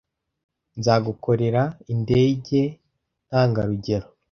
[0.79, 1.63] Nzagukorera
[1.93, 2.61] indege
[3.27, 4.07] ntangarugero.